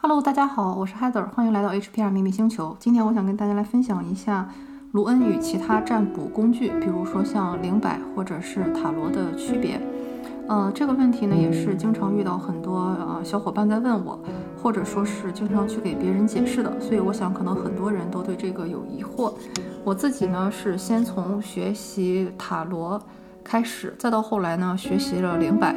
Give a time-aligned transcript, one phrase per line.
[0.00, 2.76] Hello，大家好，我是 Heather，欢迎来到 HPR 秘密星球。
[2.78, 4.48] 今天我想跟大家来分享一下
[4.92, 9.80] 卢恩与其他占卜工具，比如说像灵摆或者是塔罗的区别。
[10.46, 14.16] 呃，这个问题呢也是经常遇到很多呃小伙伴在问我，
[14.62, 19.34] 或者说是经常去给别人解释的，所以我想可能很多人都对这个有疑惑。
[19.82, 23.02] 我自己呢是先从学习塔罗
[23.42, 25.74] 开始，再到后来呢学习了灵摆。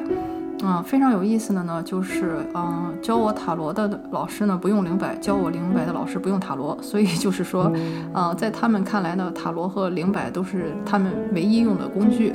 [0.63, 7.71] 嗯，非常有意思的呢，就是嗯，教我塔罗的老师呢不用灵摆，教我灵摆的老师不用塔罗，所以就是说，
[8.13, 12.33] 呃，在他们看来呢，塔罗和灵摆都是他们唯一用的工具。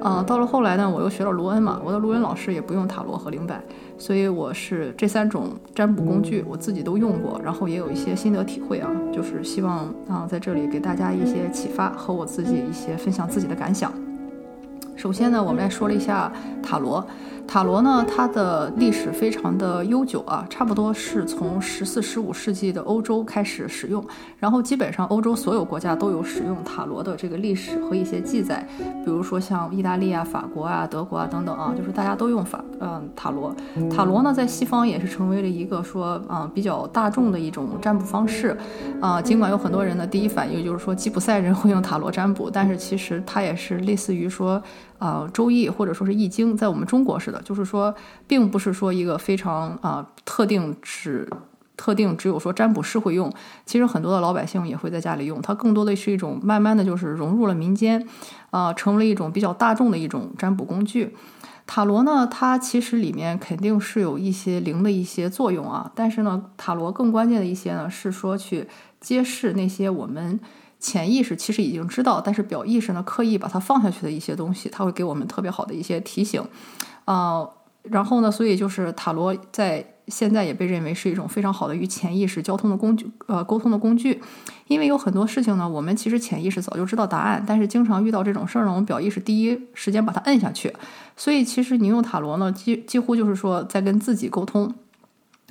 [0.00, 3.58] 呃，到了后来呢，我又学了卢恩嘛，我的卢恩老师也不用塔罗和灵摆，
[3.96, 13.90] 所以我是这三种占卜工具我自己都用过，然后也有一些心得体会啊，就是希望啊在这里给大家一些启发和我自己一些分享自己的感想。
[14.96, 17.04] 首先呢，我们来说了一下塔罗。
[17.46, 24.02] 塔罗呢，它的历史非常的悠久啊，差不多是从十四、十五世纪的欧洲开始使用，
[24.38, 28.66] 然后基本上欧洲所有国家都有使用塔罗的这个历史和一些记载，
[29.04, 33.52] 比如说像意大利啊、法国啊、德国啊等等啊，就是大家都用法嗯塔罗。
[33.90, 38.56] 塔罗呢，在西方也是成为了一个说啊比较大众的一种占卜方式
[39.00, 44.62] 啊，尽管有很多人的第一反应就是说吉普赛人会用塔罗占卜，但是其实它也是类似于说。
[45.00, 47.94] 啊，周易或者说是易经，在我们中国似的，就是说，
[48.26, 51.28] 并不是说一个非常啊特定只
[51.76, 53.30] 特定只有说占卜师会用，
[53.66, 55.42] 其实很多的老百姓也会在家里用。
[55.42, 58.06] 它更多的是一种慢慢的就是融入了民间，
[58.50, 61.14] 啊，成为了一种比较大众的一种占卜工具。
[61.66, 68.68] 塔罗呢，它其实里面肯定是有一些灵的一些作用啊，但是呢，塔罗更关键的一些呢是说去
[69.00, 70.40] 揭示那些我们。
[70.80, 76.46] 潜意识其实已经知道，但是表意识呢刻意把它放下去的一些东西，它会给我们特别好的一些提醒，
[77.06, 77.48] 啊，
[77.84, 84.22] 然后呢，所以就是塔罗在现在也被认为是一种非常好的与潜意识交通的工具，呃，沟通的工具。
[84.66, 90.72] 因为有很多事情呢，我们其实潜意识早就知道答案，但是经常遇到这种事儿呢，我们表意识第一时间把它摁下去。
[91.16, 94.74] 所以其实你用塔罗呢，几几乎就是说在跟自己沟通。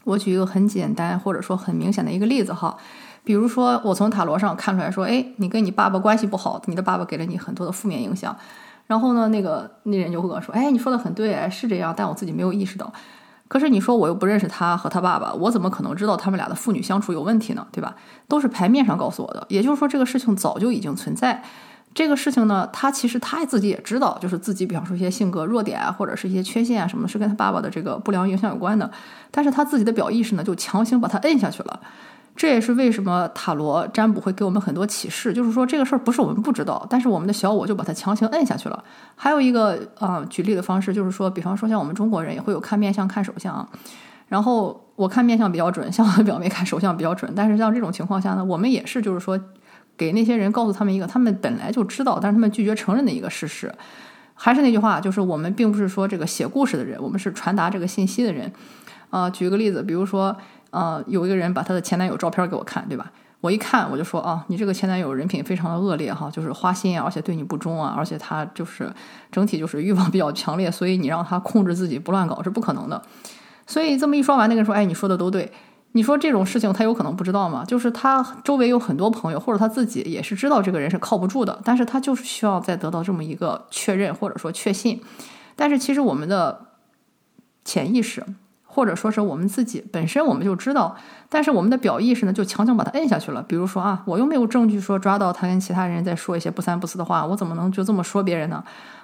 [0.03, 2.75] 我举一个很简单或者说很明显的一个例子哈。
[3.23, 8.35] 比如说，我从塔罗上看出来说，哎，你跟你爸爸关系不好，你的爸爸给了你很多的负面影响。
[8.85, 12.91] 然后呢，那个那人就会跟我说，哎，你说的很对，是这样，但我自己没有意识到。
[13.53, 17.67] 可是你说我又不认识他和他爸爸，我怎么可能知道他们俩的父女相处有问题呢？
[17.71, 17.95] 对吧？
[18.27, 19.45] 都是牌面上告诉我的。
[19.47, 21.39] 也就是说，这个事情早就已经存在。
[21.93, 28.89] 这个事情呢，他其实他自己也知道，就是自己比方说一些性格弱点啊，或者是一些缺陷啊，什么是跟他爸爸的这个不良影响有关的。
[29.29, 31.79] 但是他自己的表意识呢，就强行把他摁下去了。
[32.35, 38.83] 这也是为什么塔罗占卜会给我们很多启示，就是说这个事儿不是我们不知道，但是我们的小我就把它强行摁下去了。
[39.15, 43.69] 还有一个啊，举例的方式就是说，比方说像我们中国人也会有看面相、看手相，
[44.27, 49.39] 然后我看面相比较准，像我的表妹看手相比较准，但是像这种情况下呢，我们也是就是说
[49.95, 53.71] 给那些人告诉他们一个他们本来就知道，但是他们拒绝承认的一个事实。
[54.33, 58.51] 还是那句话，就是我们并不是说这个写故事的人，我们是传达这个信息的人。
[59.11, 60.35] 啊，举个例子，比如说。
[60.73, 63.11] 呃，有一个人把他的前男友照片给我看，对吧？
[63.41, 68.91] 我一看，我就说啊，你这个前男友人品非常的恶劣哈，就是花心啊，而且对你不忠啊，而且他就是
[69.31, 73.01] 整体就是欲望比较强烈，所以你让他控制自己不乱搞是不可能的。
[73.67, 75.51] 所以这么一说完，那个人说，哎，你说的都对。
[75.91, 77.63] 你说这种事情他有可能不知道吗？
[77.63, 84.99] 就是他周围有很多朋友，或者他自己也是知道这个人是靠不住的，但是他就是需要再得到这么一个确认或者说确信。
[85.55, 86.67] 但是其实我们的
[87.63, 88.25] 潜意识。
[88.73, 90.95] 或者说是我们自己本身我们就知道，
[91.29, 93.43] 但是我们的表意识呢就强行把它摁下去了。
[93.47, 98.63] 比如说啊，我又没有证据说抓到他跟其他人在说一些不三不四的话，我怎么能就这么说别人呢？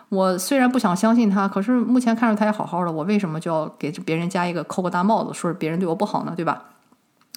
[0.09, 6.33] 我虽然不想相信他，可是目前看着他也好好的，我为什么就要给别人加一个扣个大帽子，说是别人对我不好呢？
[6.35, 6.63] 对吧？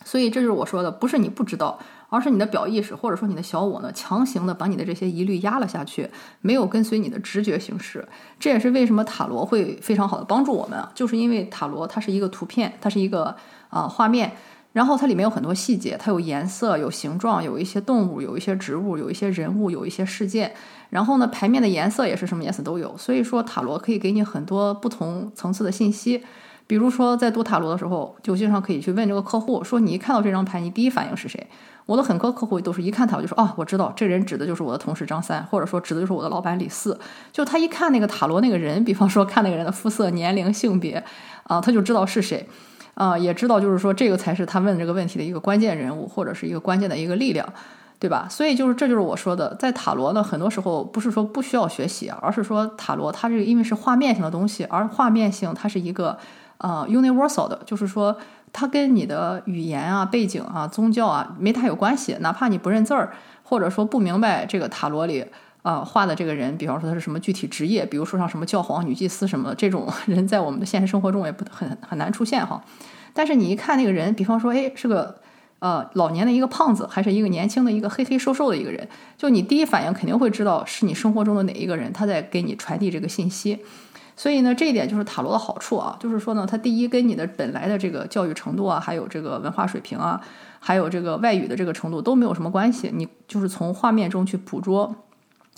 [0.05, 1.79] 所以这就是我说的，不是你不知道。
[2.09, 6.11] 而是你的表意识，或者说你的小我呢，强行的把你的这些疑虑压了下去，
[6.43, 8.07] 没有跟随你的直觉行事。
[8.39, 13.35] 这也是为什么塔罗会非常好的帮助我们啊，就是因为塔罗它是一个图片，它是一个
[13.71, 14.31] 啊画面，
[14.75, 20.53] 然后它里面有很多细节，它有颜色、有形状、有一些动物、有一些植物、有一些人物、有一些事件。
[20.91, 26.23] 然后呢，牌面的颜色也是什么颜色都有，所以说塔罗可以给你很多不同层次的信息。
[26.67, 31.47] 比如说在读塔罗的时候，就经常可以去问这个客户说：“你一看到这张牌，你第一反应是谁？”
[31.85, 36.99] 我的很多客户都是一看他我就说啊，我知道这人指的就是我的同事张三，或者说指的就是我的老板李四。
[37.33, 41.03] 就他一看那个塔罗那个人，比方说看那个人的肤色、年龄、性别，
[41.43, 42.49] 啊，他就知道是谁，
[42.95, 47.53] 啊，也知道就是说这个才是他问这个问题的一个关键人物，或者是一个关键的一个力量，
[47.99, 48.29] 对吧？
[48.31, 56.17] 所以就是这就是我说的，在塔罗呢，很多时候不是说不需要学习，而是说塔罗它是因为是画面性的东西，而画面性它是一个
[56.63, 58.17] 呃 universal 的，就是说。
[58.55, 62.15] 它跟你的语言啊、背景啊、宗教啊没太有关系。
[62.21, 63.11] 哪怕你不认字儿，
[63.43, 65.25] 或者说不明白这个塔罗里
[65.63, 72.63] 啊画的这个人，比方说他是什么具体职业，比如说像什么教皇、女祭司什么的，这种 人在我们的现实生活中也不很很难出现哈。
[73.15, 75.17] 但是你一看那个人，比方说，哎，是个
[75.61, 78.87] 呃老年的一个胖子，还是一个年轻的一个黑黑瘦瘦的一个人，
[79.17, 83.61] 就你第一反应肯定会知道是你生活中的哪一个人，他在给你传递这个信息。
[84.15, 90.21] 所以呢，这一点就是塔罗的好处啊，就是说呢，它第一跟你的本来的这个教育程度啊，还有这个文化水平啊，
[90.61, 94.95] 还有这个外语的这个程度都没有什么关系，你就是从画面中去捕捉，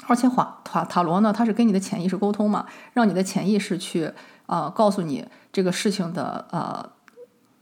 [0.07, 4.11] 而且画塔塔罗呢，它是跟你的潜意识沟通嘛，让你的潜意识去
[4.47, 6.89] 啊告诉你这个事情的呃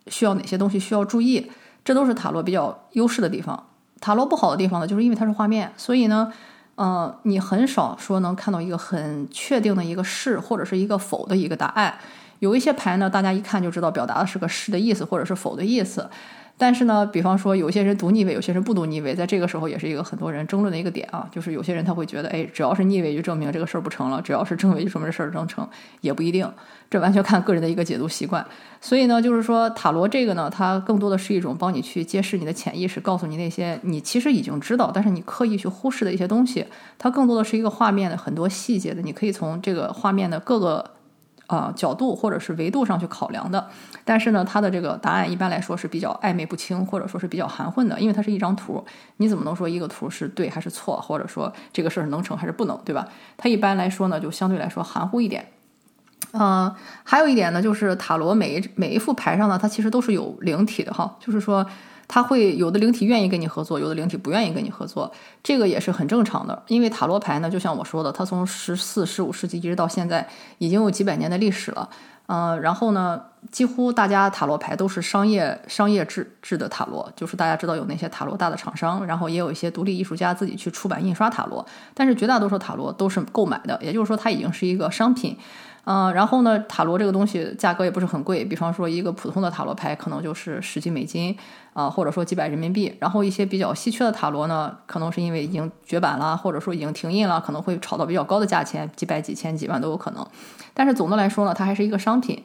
[0.09, 1.51] 需要哪些东西需要注意，
[1.85, 3.67] 这都是塔罗比较优势的地方。
[4.01, 6.33] 塔罗不好的地方呢，就是因为它是画面，所以呢。
[6.77, 11.95] 嗯，你很少说能看到一个很确定的一个是或者是一个否的一个答案。
[12.39, 16.09] 有一些牌呢，大家一看就知道表达的是个是的意思或者是否的意思。
[16.63, 21.29] 但是呢，比方说有些人读逆位，有些人不读逆位，在这个时候也是一个很多人争论的一个点啊。
[21.29, 25.69] 就是有些人他会觉得，哎，只要是逆位就证明这个事儿不成了，只要是正位就说明这事儿能成，
[26.03, 26.49] 也不一定。
[26.89, 28.47] 这完全看个人的一个解读习惯。
[28.81, 36.65] 所以呢，就是说塔罗这个呢，它更多的是一种帮你去揭示你的潜意识，告诉你那些你其实已经知道，但是你刻意去忽视的一些东西。
[36.97, 40.89] 它更多的是一个画面的很多细节的，你可以从这个画面的各个。
[41.57, 43.69] 啊，角度或者是维度上去考量的，
[44.05, 48.83] 但是呢，它的这个答案一般来说是比较暧昧不清，或者说是比较含混的，因为它是一张图，
[49.19, 53.07] 你怎么能说一个图是对还是错，或者说这个事儿能成还是不能，对吧？
[53.37, 55.47] 它一般来说呢，就相对来说含糊一点。
[56.33, 61.67] 嗯，还有一点呢，就是塔罗每一每一副牌上呢，它其实都是有灵体的哈，就是说。
[62.13, 65.11] 他会有的灵体愿意跟你合作，有的灵体不愿意跟你合作，
[65.43, 66.63] 这个也是很正常的。
[66.67, 70.29] 因为塔罗牌呢，就像我说的，它从十四、十五世纪一直到现在，
[70.59, 71.89] 已经有几百年的历史了。
[72.27, 73.19] 嗯，然后呢，
[73.51, 81.65] 几乎大家塔罗牌都是商业商业制制的塔罗，就是大家知道有那些塔罗大的厂商，然后也有一些独立艺术家自己去出版印刷塔罗，
[81.95, 85.35] 但是绝大多数塔罗都是购买的，也就是说它已经是一个商品。
[85.85, 91.37] 嗯，然后呢，塔罗这个东西价格也不是很贵，比方说一个普通的塔罗牌可能就是十几美金
[91.73, 92.95] 啊，或者说几百人民币。
[93.01, 100.27] 然后一些比较稀缺的塔罗呢，可能是因为已经绝版了，或者说已经停印了，可能会炒到比较高的价钱，几百、几千、几万都有可能。
[100.75, 102.43] 但是总的来说呢，它还是一个商品。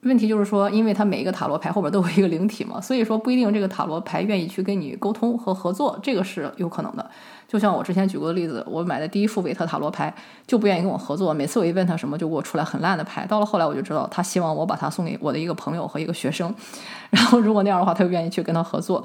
[0.00, 7.08] 问题就是说，因为它每一个塔罗牌后边都有一个灵体嘛，所以说不一定这个塔罗牌愿意去跟你沟通和合作，这个是有可能的。
[7.46, 10.12] 就像我之前举过的例子，我买的第一副韦特塔罗牌
[10.44, 13.24] 就不愿意跟我合作，每次我一问他什么，就给我出来很烂的牌。
[13.26, 16.52] 到了后来我就知道，他希望我把它送给我的一个朋友和一个学生，
[17.10, 19.04] 然后如果那样的话，他就愿意去跟他合作。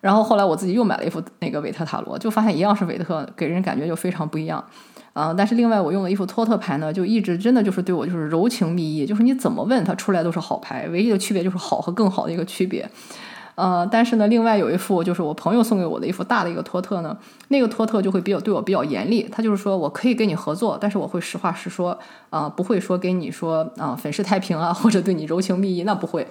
[0.00, 4.64] 然后后来我自己又买了一副那个韦特塔罗，就发现一样是韦特，给人感觉就非常不一样。
[5.12, 12.88] 啊，但是另外我用的一副托特牌呢，就一直真的就是对我就是柔情蜜意，就是你怎么问它出来都是好牌，唯一的区别就是好和更好的一个区别。
[13.56, 17.14] 呃，但是呢，另外有一副就是我朋友送给我的一副大的一个托特呢，
[17.48, 21.98] 那个托特就会比较对我比较严厉，他就是说我可以跟你合作，但是我会实话实说，
[22.30, 26.26] 啊，不会说跟你说啊粉饰太平啊，或者对你柔情蜜意，那不会。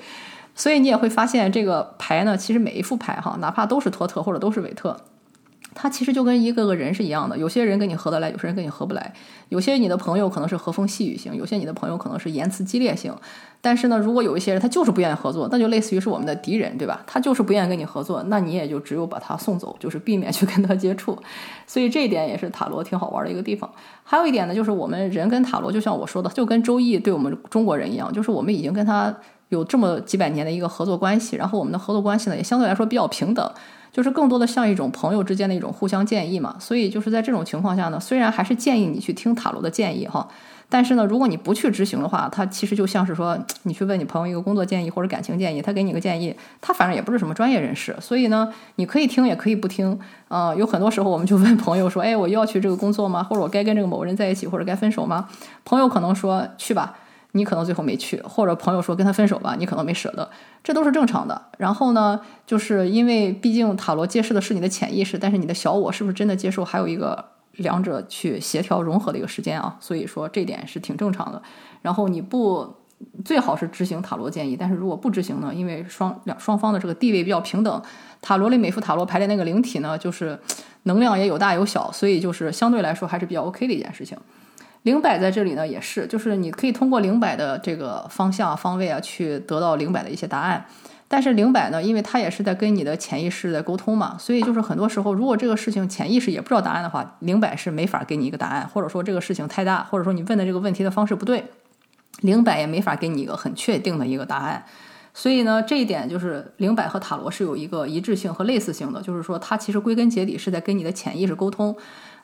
[0.59, 4.95] 所以你也会发现这个牌呢，其实每一副牌哈，哪怕都是托特或者都是韦特。
[5.73, 9.13] 他其实就跟一个个人是一样的，有些人跟你合得来，有些人跟你合不来。
[9.47, 13.13] 有些你的朋友可能是和风细雨型，有些你的朋友可能是言辞激烈型。
[13.61, 17.01] 但是呢，如果有一些人他就是不愿意合作，那就类似于是我们的敌人，对吧？
[17.07, 21.18] 他就是不愿意跟你合作，那你也就只有把他送走，就是避免去跟他接触。
[21.66, 23.71] 所以这一点也是塔罗挺好玩的一个地方。
[24.04, 29.16] 还有一点呢，就是我们人跟塔罗，就像我说的，就跟周易对我们中国人一样，就是我们已经跟他
[29.49, 33.51] 有这么几百年的一个合作关系，然后我们的合作关系呢也相对来说比较平等。
[33.91, 40.27] 就是更多的像一种朋友之间的一种互相建议嘛，所以就是在这种情况下呢，虽然还是建议你去听塔罗的建议哈，
[40.69, 53.23] 但是呢，如果你不去执行的话，它其实就像是说你去问你朋友一个工作建议或者感情建议，他给你个建议，他反正也不是什么专业人士，所以呢，你可以听也可以不听，呃，有很多时候我们就问朋友说，哎，我要去这个工作吗？
[53.23, 55.27] 或者我该跟这个某人在一起，或者该分手吗？
[55.65, 56.95] 朋友可能说去吧。
[57.33, 60.28] 你可能最后没去，或者朋友说跟他分手吧，你可能没舍得，
[60.64, 61.40] 这都是正常的。
[61.57, 69.78] 然后呢，就是因为毕竟塔罗揭示的是你的潜意识，但是你的小我是不是真的接受，还有一个两者去协调融合的一个时间啊。
[69.80, 71.42] 所以说这点是挺正常的。
[71.83, 72.76] 然后你不
[73.24, 77.81] 最好是执行塔罗建议，但是如果不执行呢，因为双两双方的这个地位比较平等，
[78.21, 80.38] 塔罗里每副塔罗排列那个灵体呢，就是
[80.83, 84.18] 能量也有大有小，所以就是相对来说还是比较 OK 的一件事情。
[84.83, 90.66] 灵摆在这里呢，也是，就是你可以通过灵摆的这个方向、方位啊，去得到灵摆的一些答案。
[91.12, 101.44] 但是灵摆呢，因为它也是在跟你的潜意识在沟通嘛，所以就是很多时候，如果这个事情潜意识也不知道答案的话，灵摆是没法给你一个答案，或者说这个事情太大，或者说你问的这个问题的方式不对，
[102.21, 104.64] 灵摆也没法给你一个很确定的一个答案。
[105.12, 111.76] 所以呢，这一点就是灵摆和塔罗是有一个一致性和类似性的，就是说它其实归根结底是在跟你的潜意识沟通，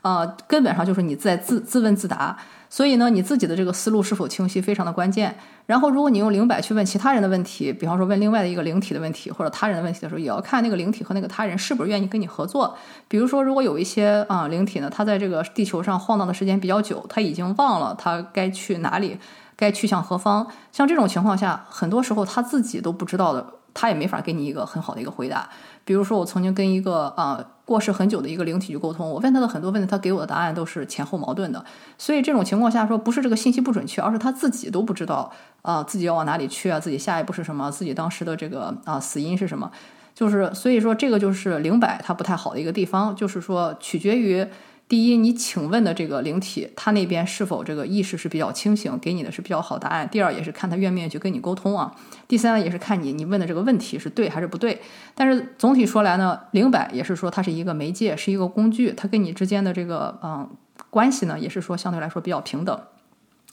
[0.05, 2.37] 啊，根本上就是你在自自问自答。
[2.69, 5.35] 所以呢，你自己的这个思路是否清晰，非常的关键。
[5.65, 12.77] 然后，如果你用灵摆去问其他人的问题，比方说问另外的一个灵体的问题或者他人的问题的时候，也要看那个灵体和那个他人是不是愿意跟你合作。
[13.07, 19.17] 比如说，如果有一些啊灵体呢，他在这个地球上晃荡的时间比较久，他已经忘了他该去哪里，
[19.55, 20.45] 该去向何方。
[20.71, 25.49] 像这种情况下，很多时候他自己都不知道的，他也没法给你一个很好的一个回答。
[25.83, 31.65] 比如说，我曾经跟一个啊过世很久的一个灵体去沟通，我问他的很多问题，他给我的答案都是前后矛盾的。
[31.97, 35.31] 所以这种情况下说，不是这个信息不准确，而是他自己都不知道
[35.61, 39.69] 啊自己要往哪里去啊，自己下一步是什么，自己当时的这个啊死因是什么。
[40.13, 44.47] 就是所以说，这个就是灵摆它不太好的一个地方，就是说取决于。
[44.87, 50.07] 第一，你请问的这个灵体，他那边是否这个意识是比较清醒，给你的是比较好答案？
[50.07, 51.95] 第二，也是看他愿不愿意去跟你沟通啊。
[52.27, 54.79] 第三，也是看你你问的这个问题是对还是不对。
[55.15, 60.47] 但是总体说来呢，灵摆也是说它是一个媒介，是一个工具，它跟你之间的这个嗯
[60.91, 62.79] 关系呢，也是说相对来说比较平等。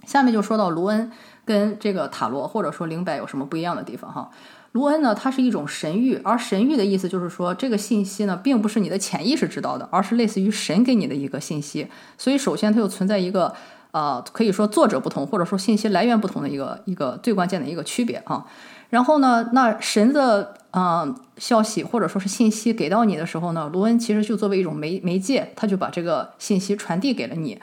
[0.04, 1.10] 下面就说到卢恩
[1.46, 4.30] 跟这个塔罗或者说灵摆有什么不一样的地方哈。
[4.72, 11.86] 卢恩呢，它是一种神谕，而神谕的意思就是说，这个信息呢，并不是你的潜意识知道的，而是类似于神给你的一个信息。
[12.16, 13.54] 所以，首先它又存在一个，
[13.90, 18.46] 呃，可以说作者不同，或者说信息来源不同的一个一个最关键的一个区别啊。
[18.88, 27.60] 然后呢，那神的嗯消息或者说是信息给到你的时候呢，卢恩其实就作为一种媒媒介，他就把这个信息传递给了你。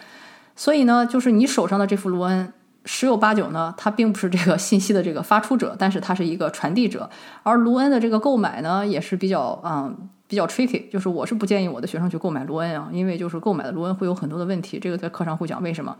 [0.56, 2.54] 所以呢，就是你手上的这幅卢恩。
[2.92, 7.08] 十有八九呢，他并不是这个信息的这个发出者，但是他是一个传递者。
[7.44, 15.96] 而卢恩的这个购买呢，也是比较嗯比较 tricky，就是我是不建议我的学生去购买卢恩啊，因为就是购买的卢恩会有很多的问题，这个在课上会讲为什么。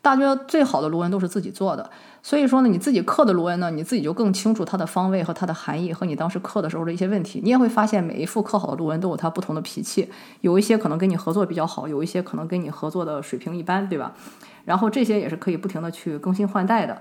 [0.00, 1.90] 大家最好的卢恩都是自己做的，
[2.22, 7.40] 所以说呢，你自己刻的卢恩呢，你自己就更清楚它的方位和它的含义和你当时刻的时候的一些问题。
[7.42, 10.08] 你也会发现每一副刻好的卢恩都有它不同的脾气，
[10.40, 14.14] 有一些可能跟你合作比较好，有一些可能跟你合作的水平一般，对吧？
[14.64, 17.00] 然后这些也是可以不停的去更新换代的，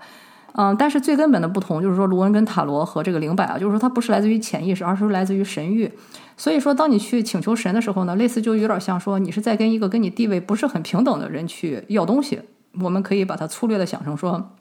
[0.54, 5.92] 嗯，但是最根本的不同就是说，卢恩跟塔罗和这个灵摆啊，就是说它不是来自于潜意识，而是来自于神域。
[6.36, 12.40] 所以说，当你去请求神的时候呢，类似就有点像说你是在跟一个跟你地位不是很平等的人去要东西。
[12.80, 14.52] 我们可以把它粗略的想成说。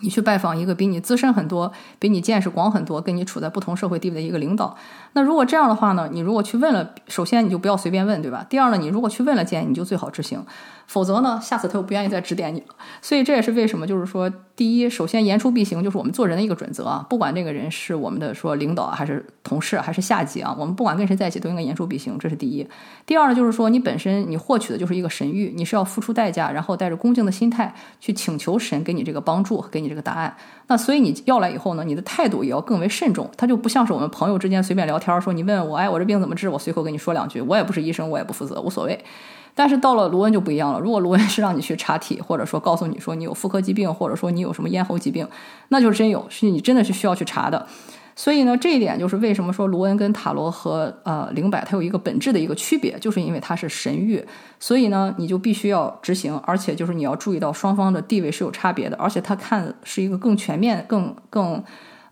[0.00, 1.70] 你去拜访一个比你资深很多、
[2.00, 4.76] 比你见识广很多、跟你处在不同社会地位的一个领导，
[5.12, 6.08] 那如果这样的话呢？
[6.10, 8.44] 你如果去问了，首先你就不要随便问，对吧？
[8.48, 10.44] 第二呢，你如果去问了建议，你就最好执行，
[10.88, 12.64] 否则呢，下次他又不愿意再指点你。
[13.00, 17.04] 所以这也是为什么，就是说，第一，首先言出必行，就是我们做人的一个准则啊。
[17.10, 22.64] 不管这个人是我们的说领导还是同事还是下级啊，我们不管跟谁在一起都应该言出必行，这是第一。
[23.04, 30.36] 第二呢，就是说你本身你获取的就是一个神谕，你是要付出代价，然后带着恭敬的心态去请求神给你这个帮助，给你这个答案。
[30.68, 33.28] 那所以你要来以后呢，你的态度也要更为慎重。
[33.36, 36.48] 他就不像是我们朋友之间随便聊天儿，说你问我，哎，我这病怎么治？
[36.48, 39.04] 我随口跟你说两句，我也不是医生，我也不负责，无所谓。
[39.54, 40.80] 但是到了卢恩就不一样了。
[40.80, 45.28] 如果卢恩是让你去查体，或者说告诉你说你有妇科疾病，或者说你有什么咽喉疾病，
[45.68, 47.66] 那就是真有，是你真的是需要去查的。
[48.16, 54.24] 所以呢，这一点就是为什么说卢恩跟塔罗和呃灵摆它有一个本质的一个区别，就是因为它是神谕，
[54.60, 61.64] 所以呢，你就必须要执行，而且就是你要注意到双方的地位是有差别的，而且它看是一个更全面、更更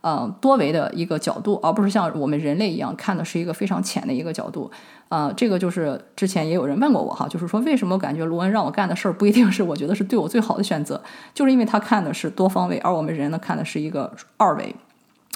[0.03, 4.71] 呃多维的一个角度，而不是像我们人类一样看的是一个非常浅的一个角度。
[5.09, 10.99] 啊，这个就是之前也有人问过我哈，就是说为什么感觉卢恩让我干的事儿不一定是我觉得是对我最好的选择，
[11.35, 14.75] 就是因为他看的是多方位，而我们人呢看的是一个二维。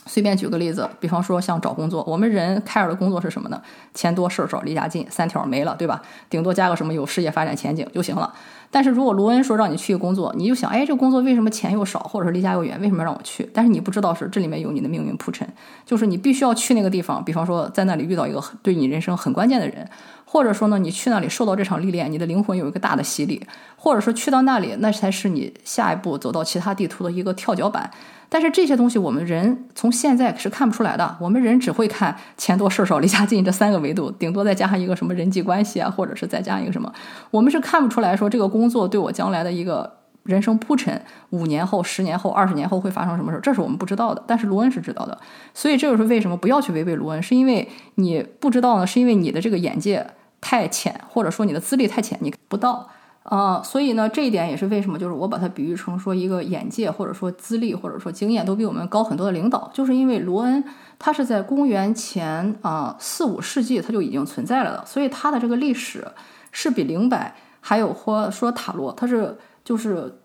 [0.08, 3.62] 随便举个例子，比方说像找工作，我们人 care 的工作是什么呢？
[3.94, 6.02] 钱多事儿少离家近，三条没了，对吧？
[6.30, 8.34] 顶多加个什么有事业发展前景就行了。
[8.70, 13.50] 但是如果卢恩说让你去工作，你就想，哎，这个工作为什么钱又少，或者是离家又远，为什么让我去？
[13.54, 15.48] 但是你不知道是这里面有你的命运铺陈，
[15.86, 17.24] 就是你必须要去那个地方。
[17.24, 19.90] 比方说在那里遇到一个对你人生很关键的人，
[20.30, 23.42] 或者说呢，你去那里受到这场历练，你的灵魂有一个大的洗礼，
[23.78, 27.90] 或者说去到那里，那才是你下一步走到其他地图的一个跳脚板。
[28.30, 36.92] 但是这些东西我们人从现在是看不出来的，我们人只会看钱多事少离家近这三个维度，顶多再加上一个什么人际关系啊，或者是再加一个什么，
[37.32, 39.90] 我们是看不出来说这个工作对我将来的一个
[40.24, 44.22] 人生铺陈，五年后、十年后、二十年后会发生什么事，这是我们不知道的。
[44.28, 45.18] 但是卢恩是知道的，
[45.54, 47.66] 所以这就是为什么不要去违背卢恩，是因为
[47.96, 50.06] 你不知道呢，是因为你的这个眼界
[50.42, 52.90] 太浅，或者说你的资历太浅，你不到。
[53.24, 60.64] 啊，所以呢，这一点也是为什么，就是我把它比喻成说一个眼界或者说资历或者说经验都比我们高很多的领导，就是因为罗恩
[60.98, 66.08] 他是在公元前啊四五世纪他就已经存在了的，所以他的这个历史
[66.54, 70.20] 是比灵摆还有或说塔罗，他是就是。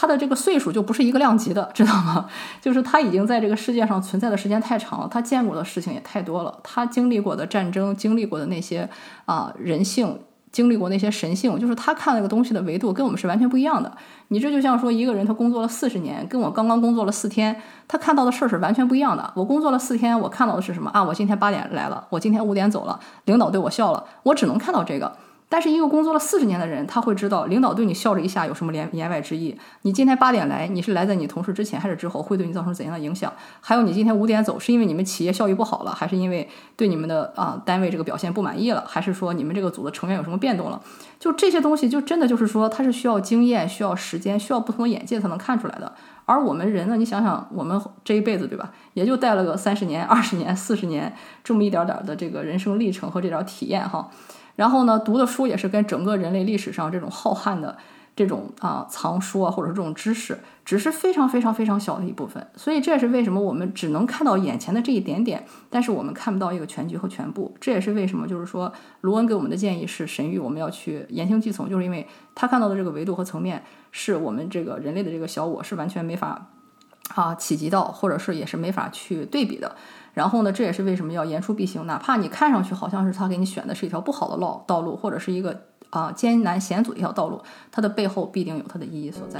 [0.00, 2.26] 他的这个岁数就不是一个量级的，知道吗？
[2.62, 8.88] 就是他已经在这个世界上存在的时间太长了，他见过的事情也太多了，他经历过的战争，经历过的那些
[9.24, 10.20] 啊人性。
[10.50, 13.92] 经历过那些神性，就是他看那个东西的维度跟我们是完全不一样的。
[14.28, 17.54] 你这就像说一个人他工作了四十年，跟我刚刚工作了四天，
[17.86, 19.30] 他看到的事儿是完全不一样的。
[19.36, 21.04] 我工作了四天，我看到的是什么啊？
[21.04, 25.14] 我今天八点来了，我今天五点走了，领导对我笑了，我只能看到这个。
[25.50, 29.58] 但是一个工作了四十年的人，他会知道领导对你笑了一下有什么言言外之意。
[29.82, 33.32] 你今天八点来，你是来在你同事之前还是之后，会对你造成怎样的影响？
[33.60, 40.80] 还有你今天五点走，是因为你们企业效益不好了，还是因为对你们的啊单位这个表现不满意了，还是说你们这个组的成员有什么变动了？
[41.18, 45.94] 就这些东西，就真的就是说，它是需要经验、需要时间、需要不同的眼界才能看出来的。
[46.26, 54.10] 而我们人呢，你想想，我们这一辈子对吧，也就带了个三十年、二十年、四十年这么一点点的这个人生历程和这点体验哈。
[54.58, 57.78] 然后呢，读的书也是跟整个人类历史上这种浩瀚的
[58.16, 62.44] 这种啊藏书啊，或者这种知识，只是非常非常非常小的一部分。
[62.56, 67.54] 所以这也是为什么我们只能看到眼前的这一点点，但是我们看不到一个全局和全部。
[67.60, 68.72] 这也是为什么，就是说
[69.02, 73.62] 卢恩给我们的建议是神谕我们要去言听计从，就是因为他看到的这个维度和层面，
[73.92, 76.48] 是我们这个人类的这个小我是完全没法
[77.14, 79.76] 啊企及到，或者是也是没法去对比的。
[80.14, 89.38] 然后呢，这也是为什么要言出必行，哪怕你看上去好像是他给你选的是一条不好的道道路，或者是一个啊艰难险阻一条道路，它的背后必定有它的意义所在。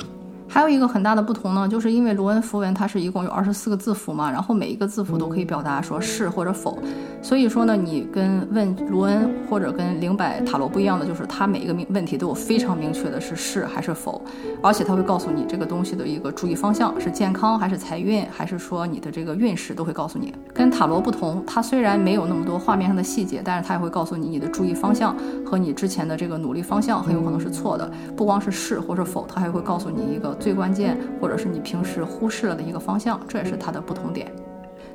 [0.51, 6.79] 还有一个很大的不同呢，就是因为罗恩符文它是一共有二十四个字符嘛，然后每一个字符都可以表达说是或者否，
[7.23, 14.23] 所以说呢，你跟问罗恩或者跟灵摆塔罗不一样的，就是它每一个问题都有非常明确的是是还是否，
[14.63, 20.35] 而且它会告诉你这个东西的一个注意方向是健康还是财运，还是说你的这个运势都会告诉你。
[20.55, 25.15] 跟塔罗不同，它虽然没有那么多画面上的细节，但是它也会告诉你你的注意方向
[25.45, 30.38] 和你之前的这个努力方向很有可能是错的，不光是是或者否，它还会告诉你一个。
[30.39, 34.31] 最关键，或者是你平时忽视了的一个方向，这也是它的不同点。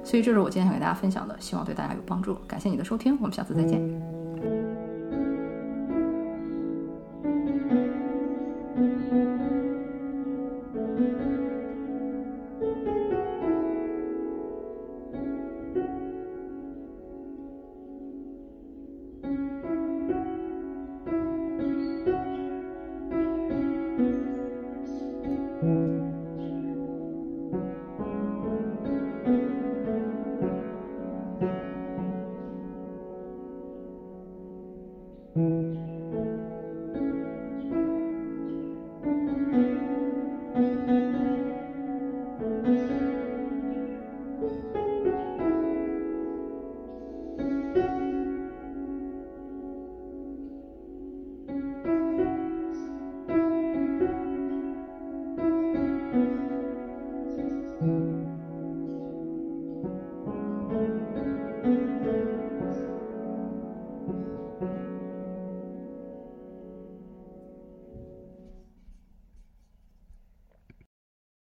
[0.03, 2.35] 所以，这是我今天想给大家分享的，希望对大家有帮助。
[2.47, 4.12] 感谢你的收听，我们下次再见。